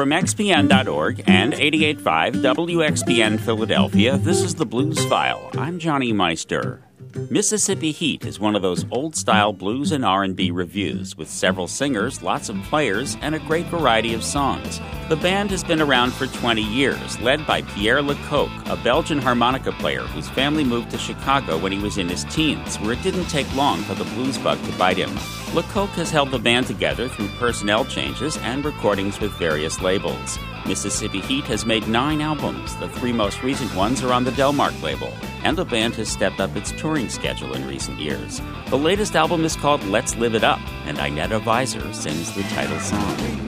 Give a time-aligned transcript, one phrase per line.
[0.00, 5.50] From XPN.org and 885 WXPN Philadelphia, this is the Blues File.
[5.58, 6.82] I'm Johnny Meister.
[7.30, 12.48] Mississippi Heat is one of those old-style blues and R&B revues with several singers, lots
[12.48, 14.80] of players, and a great variety of songs.
[15.08, 19.72] The band has been around for 20 years, led by Pierre Lacocque, a Belgian harmonica
[19.72, 23.26] player whose family moved to Chicago when he was in his teens, where it didn't
[23.26, 25.14] take long for the blues bug to bite him.
[25.54, 30.38] Lacocque has held the band together through personnel changes and recordings with various labels.
[30.66, 32.76] Mississippi Heat has made nine albums.
[32.76, 36.40] The three most recent ones are on the Delmark label, and the band has stepped
[36.40, 38.40] up its touring schedule in recent years.
[38.68, 42.78] The latest album is called Let's Live It Up, and Inetta Visor sings the title
[42.80, 43.46] song.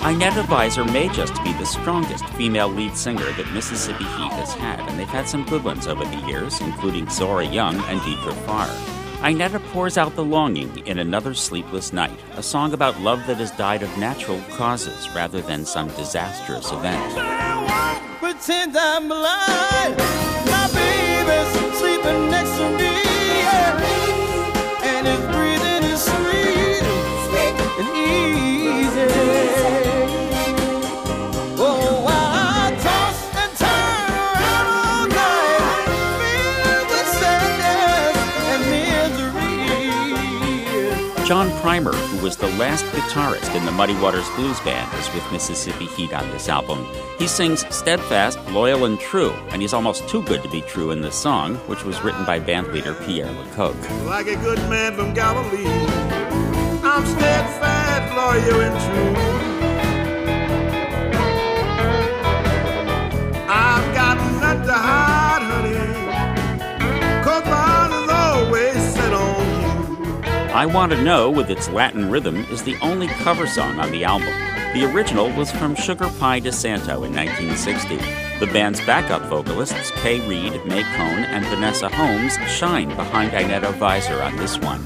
[0.00, 4.80] Inetta Visor may just be the strongest female lead singer that Mississippi Heat has had,
[4.80, 8.68] and they've had some good ones over the years, including Zora Young and Deitra Farr.
[9.28, 13.50] Inetta pours out the longing in Another Sleepless Night, a song about love that has
[13.50, 17.12] died of natural causes rather than some disastrous event.
[18.20, 19.98] Pretend I'm blind.
[20.46, 22.87] My baby's sleeping next to me.
[41.28, 45.30] John Primer, who was the last guitarist in the Muddy Waters Blues Band, is with
[45.30, 46.86] Mississippi Heat on this album.
[47.18, 51.02] He sings steadfast, loyal, and true, and he's almost too good to be true in
[51.02, 54.06] this song, which was written by bandleader Pierre Lacocque.
[54.06, 55.66] like a good man from Galilee.
[56.82, 59.47] I'm steadfast, loyal, and true.
[70.58, 74.02] I Want to Know, with its Latin rhythm, is the only cover song on the
[74.02, 74.34] album.
[74.74, 77.96] The original was from Sugar Pie DeSanto in 1960.
[78.40, 84.20] The band's backup vocalists, Kay Reed, May Cohn, and Vanessa Holmes, shine behind Inetta Visor
[84.20, 84.84] on this one.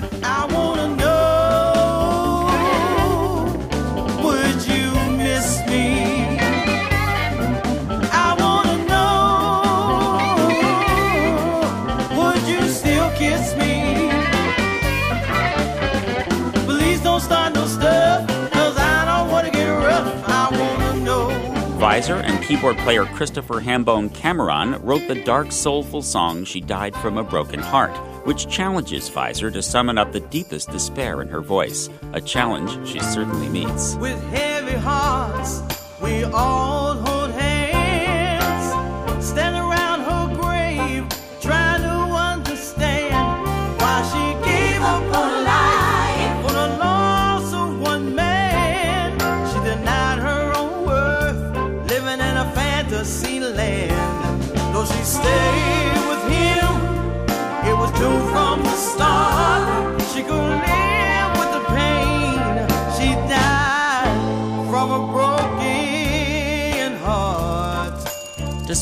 [21.92, 27.18] Visor and keyboard player Christopher Hambone Cameron wrote the dark, soulful song She Died from
[27.18, 27.94] a Broken Heart,
[28.26, 32.98] which challenges Visor to summon up the deepest despair in her voice, a challenge she
[32.98, 33.96] certainly meets.
[33.96, 35.60] With heavy hearts,
[36.00, 37.11] we all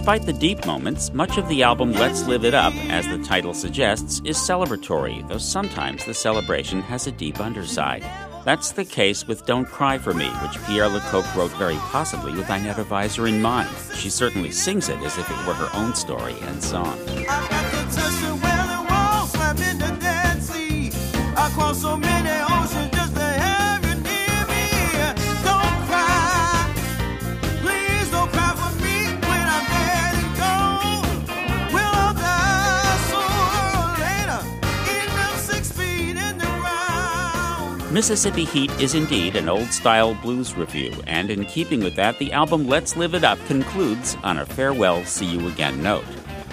[0.00, 3.52] Despite the deep moments, much of the album Let's Live It Up, as the title
[3.52, 8.02] suggests, is celebratory, though sometimes the celebration has a deep underside.
[8.46, 12.46] That's the case with Don't Cry for Me, which Pierre Lacocque wrote very possibly with
[12.46, 13.68] Inetta Visor in mind.
[13.94, 16.98] She certainly sings it as if it were her own story and song.
[37.90, 42.32] Mississippi Heat is indeed an old style blues revue, and in keeping with that, the
[42.32, 46.04] album Let's Live It Up concludes on a farewell, see you again note.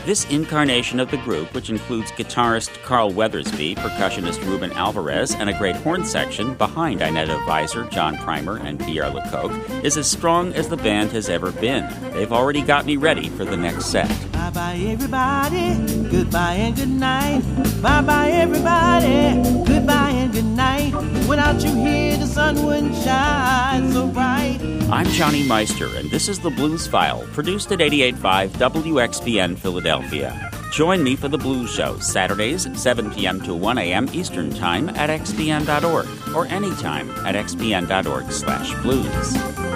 [0.04, 5.57] This incarnation of the group, which includes guitarist Carl Weathersby, percussionist Ruben Alvarez, and a
[5.60, 10.69] great horn section behind Inetta Visor, John Primer, and Pierre Lacocque, is as strong as
[10.69, 11.88] the band has ever been.
[12.13, 14.10] They've already got me ready for the next set.
[14.31, 15.75] Bye bye, everybody.
[16.18, 17.42] Goodbye and good night.
[17.80, 19.40] Bye bye, everybody.
[19.72, 20.92] Goodbye and good night.
[21.30, 24.58] Without you here, the sun wouldn't shine so bright.
[24.90, 30.50] I'm Johnny Meister, and this is the Blues File, produced at 88.5 WXPN Philadelphia.
[30.72, 33.40] Join me for the Blues Show, Saturdays, 7 p.m.
[33.42, 34.10] to 1 a.m.
[34.12, 39.67] Eastern Time at xpn.org or anytime at xpn.org slash blues.